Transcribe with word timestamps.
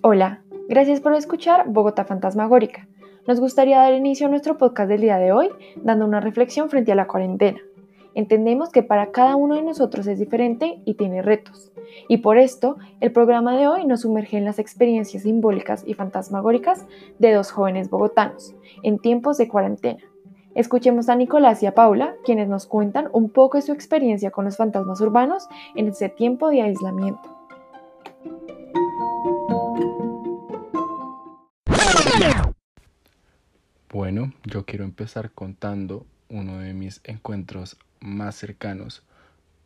Hola, 0.00 0.44
gracias 0.68 1.00
por 1.00 1.12
escuchar 1.14 1.68
Bogotá 1.68 2.04
Fantasmagórica. 2.04 2.86
Nos 3.26 3.40
gustaría 3.40 3.78
dar 3.78 3.94
inicio 3.94 4.28
a 4.28 4.30
nuestro 4.30 4.56
podcast 4.56 4.88
del 4.88 5.00
día 5.00 5.18
de 5.18 5.32
hoy 5.32 5.50
dando 5.74 6.04
una 6.04 6.20
reflexión 6.20 6.70
frente 6.70 6.92
a 6.92 6.94
la 6.94 7.08
cuarentena. 7.08 7.58
Entendemos 8.14 8.70
que 8.70 8.84
para 8.84 9.10
cada 9.10 9.34
uno 9.34 9.56
de 9.56 9.62
nosotros 9.62 10.06
es 10.06 10.20
diferente 10.20 10.80
y 10.84 10.94
tiene 10.94 11.20
retos. 11.20 11.72
Y 12.08 12.18
por 12.18 12.38
esto, 12.38 12.76
el 13.00 13.10
programa 13.10 13.56
de 13.56 13.66
hoy 13.66 13.86
nos 13.86 14.02
sumerge 14.02 14.36
en 14.36 14.44
las 14.44 14.60
experiencias 14.60 15.24
simbólicas 15.24 15.82
y 15.84 15.94
fantasmagóricas 15.94 16.86
de 17.18 17.32
dos 17.32 17.50
jóvenes 17.50 17.90
bogotanos 17.90 18.54
en 18.84 19.00
tiempos 19.00 19.36
de 19.36 19.48
cuarentena. 19.48 20.04
Escuchemos 20.54 21.08
a 21.08 21.16
Nicolás 21.16 21.60
y 21.64 21.66
a 21.66 21.74
Paula, 21.74 22.14
quienes 22.24 22.48
nos 22.48 22.66
cuentan 22.66 23.08
un 23.12 23.30
poco 23.30 23.58
de 23.58 23.62
su 23.62 23.72
experiencia 23.72 24.30
con 24.30 24.44
los 24.44 24.56
fantasmas 24.56 25.00
urbanos 25.00 25.48
en 25.74 25.88
este 25.88 26.08
tiempo 26.08 26.50
de 26.50 26.62
aislamiento. 26.62 27.37
Bueno, 33.98 34.32
yo 34.44 34.64
quiero 34.64 34.84
empezar 34.84 35.32
contando 35.32 36.06
uno 36.28 36.58
de 36.58 36.72
mis 36.72 37.00
encuentros 37.02 37.76
más 37.98 38.36
cercanos 38.36 39.02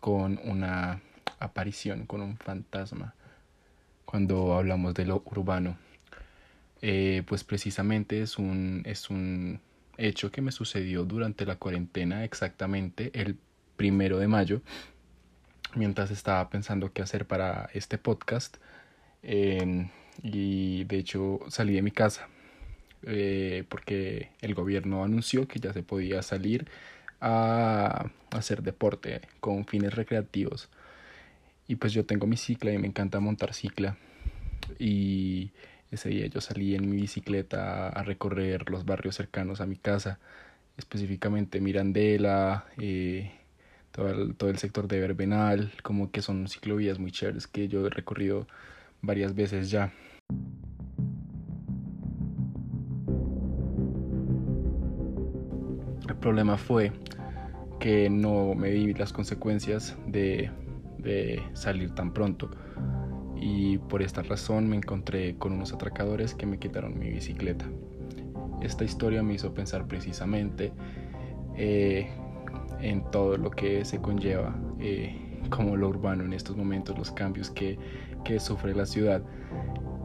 con 0.00 0.40
una 0.44 1.02
aparición, 1.38 2.06
con 2.06 2.22
un 2.22 2.38
fantasma, 2.38 3.14
cuando 4.06 4.54
hablamos 4.54 4.94
de 4.94 5.04
lo 5.04 5.22
urbano. 5.26 5.76
Eh, 6.80 7.24
pues 7.26 7.44
precisamente 7.44 8.22
es 8.22 8.38
un, 8.38 8.80
es 8.86 9.10
un 9.10 9.60
hecho 9.98 10.30
que 10.30 10.40
me 10.40 10.50
sucedió 10.50 11.04
durante 11.04 11.44
la 11.44 11.56
cuarentena, 11.56 12.24
exactamente 12.24 13.10
el 13.12 13.36
primero 13.76 14.18
de 14.18 14.28
mayo, 14.28 14.62
mientras 15.74 16.10
estaba 16.10 16.48
pensando 16.48 16.90
qué 16.90 17.02
hacer 17.02 17.26
para 17.26 17.68
este 17.74 17.98
podcast. 17.98 18.56
Y 19.22 20.84
de 20.84 20.96
hecho 20.96 21.40
salí 21.50 21.74
de 21.74 21.82
mi 21.82 21.90
casa 21.90 22.28
eh, 23.06 23.64
porque 23.68 24.30
el 24.40 24.54
gobierno 24.54 25.04
anunció 25.04 25.48
que 25.48 25.60
ya 25.60 25.72
se 25.72 25.82
podía 25.82 26.22
salir 26.22 26.66
a 27.20 28.10
hacer 28.30 28.62
deporte 28.62 29.20
con 29.40 29.64
fines 29.66 29.94
recreativos. 29.94 30.68
Y 31.68 31.76
pues 31.76 31.92
yo 31.92 32.04
tengo 32.04 32.26
mi 32.26 32.36
cicla 32.36 32.72
y 32.72 32.78
me 32.78 32.88
encanta 32.88 33.20
montar 33.20 33.54
cicla. 33.54 33.96
Y 34.78 35.52
ese 35.90 36.08
día 36.08 36.26
yo 36.26 36.40
salí 36.40 36.74
en 36.74 36.90
mi 36.90 36.96
bicicleta 36.96 37.88
a 37.88 38.02
recorrer 38.02 38.70
los 38.70 38.84
barrios 38.84 39.16
cercanos 39.16 39.60
a 39.60 39.66
mi 39.66 39.76
casa, 39.76 40.18
específicamente 40.76 41.60
Mirandela, 41.60 42.66
eh, 42.78 43.30
todo, 43.92 44.08
el, 44.10 44.34
todo 44.34 44.50
el 44.50 44.58
sector 44.58 44.88
de 44.88 45.00
Verbenal, 45.00 45.72
como 45.82 46.10
que 46.10 46.22
son 46.22 46.48
ciclovías 46.48 46.98
muy 46.98 47.12
chéveres 47.12 47.46
que 47.46 47.68
yo 47.68 47.86
he 47.86 47.90
recorrido 47.90 48.46
varias 49.02 49.34
veces 49.34 49.70
ya. 49.70 49.92
El 56.08 56.16
problema 56.16 56.56
fue 56.56 56.92
que 57.80 58.08
no 58.10 58.54
me 58.54 58.70
vi 58.70 58.94
las 58.94 59.12
consecuencias 59.12 59.96
de, 60.06 60.50
de 60.98 61.42
salir 61.54 61.94
tan 61.94 62.12
pronto 62.12 62.50
y 63.42 63.78
por 63.78 64.02
esta 64.02 64.22
razón 64.22 64.68
me 64.68 64.76
encontré 64.76 65.34
con 65.36 65.52
unos 65.52 65.72
atracadores 65.72 66.32
que 66.34 66.46
me 66.46 66.58
quitaron 66.58 66.96
mi 66.96 67.10
bicicleta. 67.10 67.64
Esta 68.60 68.84
historia 68.84 69.22
me 69.24 69.34
hizo 69.34 69.52
pensar 69.52 69.88
precisamente 69.88 70.72
eh, 71.56 72.08
en 72.80 73.02
todo 73.10 73.36
lo 73.36 73.50
que 73.50 73.84
se 73.84 74.00
conlleva 74.00 74.54
eh, 74.78 75.40
como 75.50 75.76
lo 75.76 75.88
urbano 75.88 76.24
en 76.24 76.32
estos 76.32 76.56
momentos, 76.56 76.96
los 76.96 77.10
cambios 77.10 77.50
que, 77.50 77.78
que 78.24 78.38
sufre 78.38 78.76
la 78.76 78.86
ciudad. 78.86 79.22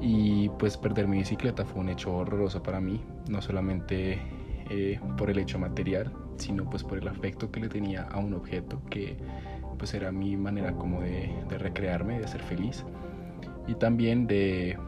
Y 0.00 0.48
pues 0.50 0.76
perder 0.76 1.08
mi 1.08 1.18
bicicleta 1.18 1.64
fue 1.64 1.80
un 1.80 1.88
hecho 1.88 2.14
horroroso 2.14 2.62
para 2.62 2.80
mí, 2.80 3.02
no 3.28 3.42
solamente 3.42 4.20
eh, 4.70 5.00
por 5.16 5.30
el 5.30 5.38
hecho 5.38 5.58
material, 5.58 6.12
sino 6.36 6.68
pues 6.68 6.82
por 6.82 6.98
el 6.98 7.08
afecto 7.08 7.50
que 7.50 7.60
le 7.60 7.68
tenía 7.68 8.02
a 8.02 8.18
un 8.18 8.34
objeto 8.34 8.82
que 8.90 9.16
pues 9.78 9.94
era 9.94 10.12
mi 10.12 10.36
manera 10.36 10.72
como 10.72 11.00
de, 11.00 11.30
de 11.48 11.58
recrearme, 11.58 12.20
de 12.20 12.28
ser 12.28 12.42
feliz 12.42 12.84
y 13.66 13.74
también 13.74 14.26
de 14.26 14.78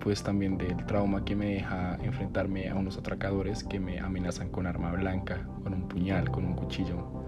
pues 0.00 0.22
también 0.22 0.56
del 0.56 0.76
trauma 0.86 1.24
que 1.24 1.34
me 1.34 1.54
deja 1.54 1.98
enfrentarme 2.02 2.68
a 2.68 2.76
unos 2.76 2.96
atracadores 2.96 3.64
que 3.64 3.80
me 3.80 3.98
amenazan 3.98 4.48
con 4.48 4.66
arma 4.66 4.92
blanca, 4.92 5.46
con 5.64 5.74
un 5.74 5.88
puñal, 5.88 6.30
con 6.30 6.44
un 6.44 6.54
cuchillo 6.54 7.18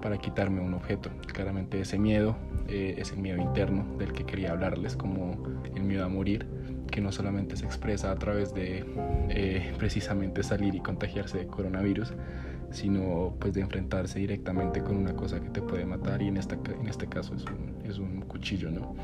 para 0.00 0.18
quitarme 0.18 0.60
un 0.60 0.74
objeto. 0.74 1.10
Claramente 1.32 1.80
ese 1.80 1.98
miedo 1.98 2.36
eh, 2.68 2.94
es 2.98 3.12
el 3.12 3.18
miedo 3.18 3.38
interno 3.38 3.84
del 3.98 4.12
que 4.12 4.24
quería 4.24 4.52
hablarles, 4.52 4.96
como 4.96 5.42
el 5.74 5.82
miedo 5.82 6.04
a 6.04 6.08
morir, 6.08 6.46
que 6.90 7.00
no 7.00 7.12
solamente 7.12 7.56
se 7.56 7.64
expresa 7.64 8.10
a 8.10 8.16
través 8.16 8.54
de 8.54 8.84
eh, 9.28 9.72
precisamente 9.78 10.42
salir 10.42 10.74
y 10.74 10.80
contagiarse 10.80 11.38
de 11.38 11.46
coronavirus, 11.46 12.12
sino 12.70 13.34
pues 13.38 13.54
de 13.54 13.62
enfrentarse 13.62 14.18
directamente 14.18 14.82
con 14.82 14.96
una 14.96 15.14
cosa 15.14 15.40
que 15.40 15.50
te 15.50 15.62
puede 15.62 15.86
matar 15.86 16.20
y 16.22 16.28
en, 16.28 16.36
esta, 16.36 16.56
en 16.56 16.88
este 16.88 17.06
caso 17.06 17.34
es 17.34 17.44
un, 17.44 17.76
es 17.84 17.98
un 17.98 18.22
cuchillo, 18.22 18.70
¿no? 18.70 18.94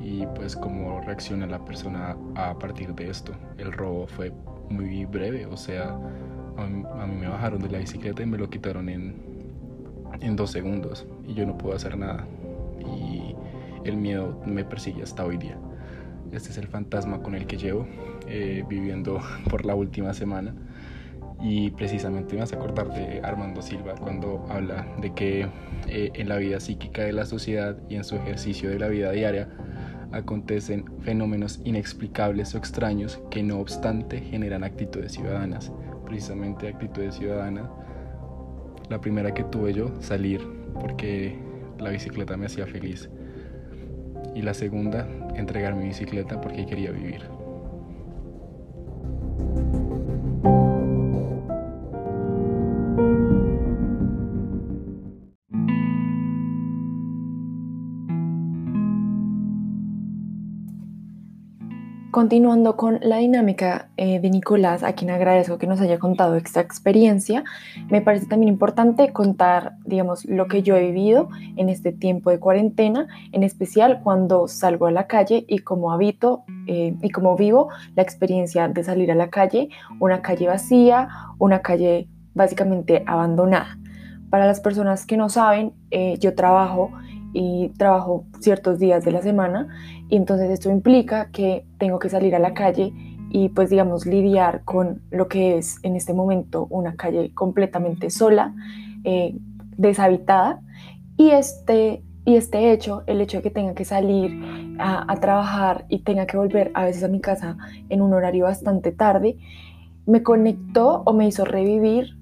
Y 0.00 0.26
pues 0.34 0.56
cómo 0.56 1.00
reacciona 1.00 1.46
la 1.46 1.64
persona 1.64 2.16
a 2.34 2.58
partir 2.58 2.94
de 2.94 3.10
esto. 3.10 3.32
El 3.56 3.72
robo 3.72 4.06
fue 4.06 4.32
muy 4.68 5.04
breve, 5.06 5.46
o 5.46 5.56
sea, 5.56 5.98
a 6.56 7.06
mí 7.06 7.16
me 7.20 7.28
bajaron 7.28 7.60
de 7.62 7.70
la 7.70 7.78
bicicleta 7.78 8.22
y 8.22 8.26
me 8.26 8.38
lo 8.38 8.48
quitaron 8.48 8.88
en, 8.88 9.16
en 10.20 10.36
dos 10.36 10.50
segundos 10.50 11.06
y 11.26 11.34
yo 11.34 11.46
no 11.46 11.56
puedo 11.56 11.74
hacer 11.74 11.96
nada. 11.96 12.26
Y 12.80 13.34
el 13.84 13.96
miedo 13.96 14.40
me 14.46 14.64
persigue 14.64 15.02
hasta 15.02 15.24
hoy 15.24 15.38
día. 15.38 15.58
Este 16.32 16.50
es 16.50 16.58
el 16.58 16.68
fantasma 16.68 17.22
con 17.22 17.34
el 17.34 17.46
que 17.46 17.56
llevo 17.56 17.86
eh, 18.26 18.64
viviendo 18.68 19.20
por 19.50 19.64
la 19.64 19.74
última 19.74 20.14
semana. 20.14 20.54
Y 21.40 21.70
precisamente 21.72 22.34
me 22.34 22.42
hace 22.42 22.56
acordar 22.56 22.88
de 22.94 23.20
Armando 23.22 23.60
Silva 23.60 23.94
cuando 23.94 24.46
habla 24.48 24.86
de 25.02 25.12
que 25.12 25.48
eh, 25.86 26.10
en 26.14 26.28
la 26.28 26.36
vida 26.36 26.60
psíquica 26.60 27.02
de 27.02 27.12
la 27.12 27.26
sociedad 27.26 27.76
y 27.90 27.96
en 27.96 28.04
su 28.04 28.16
ejercicio 28.16 28.70
de 28.70 28.78
la 28.78 28.88
vida 28.88 29.10
diaria 29.10 29.50
acontecen 30.12 30.86
fenómenos 31.02 31.60
inexplicables 31.64 32.54
o 32.54 32.58
extraños 32.58 33.20
que 33.30 33.42
no 33.42 33.58
obstante 33.58 34.20
generan 34.20 34.64
actitudes 34.64 35.12
ciudadanas. 35.12 35.70
Precisamente 36.06 36.68
actitudes 36.68 37.16
ciudadanas 37.16 37.68
la 38.88 39.00
primera 39.00 39.34
que 39.34 39.44
tuve 39.44 39.72
yo, 39.72 39.90
salir, 40.00 40.40
porque 40.80 41.36
la 41.78 41.90
bicicleta 41.90 42.36
me 42.36 42.46
hacía 42.46 42.66
feliz. 42.66 43.08
Y 44.36 44.42
la 44.42 44.52
segunda, 44.52 45.08
entregar 45.34 45.74
mi 45.74 45.86
bicicleta 45.86 46.42
porque 46.42 46.66
quería 46.66 46.90
vivir. 46.90 47.35
Continuando 62.16 62.78
con 62.78 62.98
la 63.02 63.18
dinámica 63.18 63.90
eh, 63.98 64.20
de 64.20 64.30
Nicolás, 64.30 64.82
a 64.82 64.94
quien 64.94 65.10
agradezco 65.10 65.58
que 65.58 65.66
nos 65.66 65.82
haya 65.82 65.98
contado 65.98 66.36
esta 66.36 66.62
experiencia, 66.62 67.44
me 67.90 68.00
parece 68.00 68.24
también 68.24 68.48
importante 68.48 69.12
contar, 69.12 69.74
digamos, 69.84 70.24
lo 70.24 70.46
que 70.46 70.62
yo 70.62 70.76
he 70.76 70.86
vivido 70.86 71.28
en 71.58 71.68
este 71.68 71.92
tiempo 71.92 72.30
de 72.30 72.38
cuarentena, 72.38 73.06
en 73.32 73.42
especial 73.42 74.00
cuando 74.02 74.48
salgo 74.48 74.86
a 74.86 74.92
la 74.92 75.06
calle 75.06 75.44
y 75.46 75.58
cómo 75.58 75.92
habito 75.92 76.44
eh, 76.66 76.94
y 77.02 77.10
cómo 77.10 77.36
vivo 77.36 77.68
la 77.96 78.02
experiencia 78.02 78.66
de 78.66 78.82
salir 78.82 79.12
a 79.12 79.14
la 79.14 79.28
calle, 79.28 79.68
una 80.00 80.22
calle 80.22 80.48
vacía, 80.48 81.10
una 81.38 81.60
calle 81.60 82.08
básicamente 82.32 83.04
abandonada. 83.06 83.76
Para 84.30 84.46
las 84.46 84.60
personas 84.60 85.04
que 85.04 85.18
no 85.18 85.28
saben, 85.28 85.74
eh, 85.90 86.16
yo 86.18 86.34
trabajo 86.34 86.92
y 87.38 87.68
trabajo 87.76 88.24
ciertos 88.40 88.78
días 88.78 89.04
de 89.04 89.12
la 89.12 89.20
semana 89.20 89.68
y 90.08 90.16
entonces 90.16 90.50
esto 90.50 90.70
implica 90.70 91.30
que 91.32 91.66
tengo 91.76 91.98
que 91.98 92.08
salir 92.08 92.34
a 92.34 92.38
la 92.38 92.54
calle 92.54 92.94
y 93.28 93.50
pues 93.50 93.68
digamos 93.68 94.06
lidiar 94.06 94.64
con 94.64 95.02
lo 95.10 95.28
que 95.28 95.58
es 95.58 95.76
en 95.82 95.96
este 95.96 96.14
momento 96.14 96.66
una 96.70 96.96
calle 96.96 97.34
completamente 97.34 98.08
sola, 98.08 98.54
eh, 99.04 99.36
deshabitada 99.76 100.62
y 101.18 101.28
este, 101.28 102.02
y 102.24 102.36
este 102.36 102.72
hecho, 102.72 103.02
el 103.06 103.20
hecho 103.20 103.36
de 103.36 103.42
que 103.42 103.50
tenga 103.50 103.74
que 103.74 103.84
salir 103.84 104.42
a, 104.78 105.12
a 105.12 105.16
trabajar 105.20 105.84
y 105.90 105.98
tenga 105.98 106.24
que 106.24 106.38
volver 106.38 106.70
a 106.72 106.84
veces 106.86 107.04
a 107.04 107.08
mi 107.08 107.20
casa 107.20 107.58
en 107.90 108.00
un 108.00 108.14
horario 108.14 108.44
bastante 108.44 108.92
tarde, 108.92 109.36
me 110.06 110.22
conectó 110.22 111.02
o 111.04 111.12
me 111.12 111.28
hizo 111.28 111.44
revivir 111.44 112.16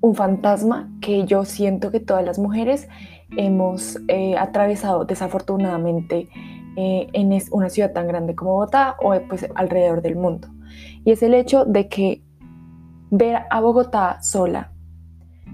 un 0.00 0.14
fantasma 0.14 0.88
que 1.00 1.26
yo 1.26 1.44
siento 1.44 1.90
que 1.90 1.98
todas 1.98 2.24
las 2.24 2.38
mujeres 2.38 2.88
hemos 3.36 3.98
eh, 4.08 4.36
atravesado 4.36 5.04
desafortunadamente 5.04 6.28
eh, 6.76 7.08
en 7.12 7.36
una 7.50 7.68
ciudad 7.68 7.92
tan 7.92 8.06
grande 8.06 8.34
como 8.34 8.52
Bogotá 8.52 8.96
o 9.00 9.14
eh, 9.14 9.24
pues, 9.28 9.46
alrededor 9.54 10.02
del 10.02 10.16
mundo. 10.16 10.48
Y 11.04 11.10
es 11.10 11.22
el 11.22 11.34
hecho 11.34 11.64
de 11.64 11.88
que 11.88 12.22
ver 13.10 13.42
a 13.50 13.60
Bogotá 13.60 14.22
sola, 14.22 14.72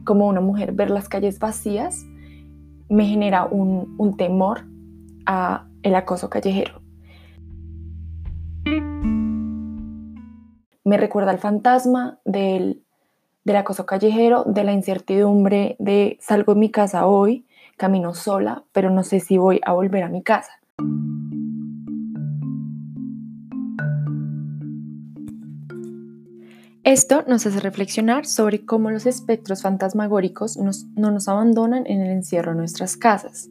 como 0.05 0.29
una 0.29 0.41
mujer, 0.41 0.73
ver 0.73 0.91
las 0.91 1.09
calles 1.09 1.39
vacías, 1.39 2.05
me 2.89 3.07
genera 3.07 3.47
un, 3.47 4.17
temor 4.17 4.67
a 5.25 5.67
el 5.83 5.95
acoso 5.95 6.31
callejero. 6.31 6.83
Me 10.85 10.97
recuerda 10.97 11.33
al 11.33 11.39
fantasma 11.39 12.21
del, 12.25 12.85
del 13.45 13.57
acoso 13.57 13.87
callejero, 13.87 14.45
de 14.45 14.63
la 14.63 14.73
incertidumbre 14.73 15.77
de 15.79 16.19
salgo 16.21 16.55
de 16.55 16.61
mi 16.61 16.71
casa 16.71 17.07
hoy, 17.07 17.46
camino 17.77 18.15
sola, 18.15 18.65
pero 18.73 18.91
no 18.91 19.03
sé 19.03 19.21
si 19.21 19.39
voy 19.39 19.61
a 19.65 19.73
volver 19.73 20.03
a 20.03 20.09
mi 20.09 20.23
casa. 20.23 20.53
Esto 26.87 27.25
nos 27.27 27.45
hace 27.45 27.59
reflexionar 27.59 28.27
sobre 28.27 28.65
cómo 28.65 28.91
los 28.91 29.07
espectros 29.07 29.63
fantasmagóricos 29.63 30.57
no 30.57 31.11
nos 31.11 31.29
abandonan 31.29 31.85
en 31.87 32.01
el 32.01 32.13
encierro 32.13 32.53
de 32.53 32.59
nuestras 32.59 32.97
casas, 32.97 33.51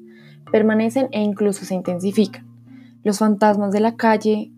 permanecen 0.54 1.10
e 1.12 1.22
incluso 1.22 1.66
se 1.66 1.76
intensifican. 1.76 2.48
Los 3.04 3.20
fantasmas 3.20 3.74
de 3.74 3.82
la 3.82 3.98
calle, 3.98 4.54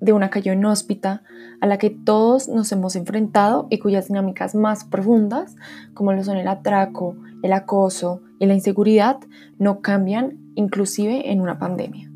de 0.00 0.12
una 0.12 0.30
calle 0.30 0.52
inhóspita 0.52 1.22
a 1.60 1.66
la 1.66 1.78
que 1.78 1.90
todos 1.90 2.48
nos 2.48 2.72
hemos 2.72 2.96
enfrentado 2.96 3.66
y 3.70 3.78
cuyas 3.78 4.08
dinámicas 4.08 4.54
más 4.54 4.84
profundas, 4.84 5.56
como 5.94 6.12
lo 6.12 6.24
son 6.24 6.38
el 6.38 6.48
atraco, 6.48 7.16
el 7.42 7.52
acoso 7.52 8.22
y 8.38 8.46
la 8.46 8.54
inseguridad, 8.54 9.18
no 9.58 9.80
cambian 9.80 10.38
inclusive 10.54 11.30
en 11.30 11.40
una 11.40 11.58
pandemia. 11.58 12.09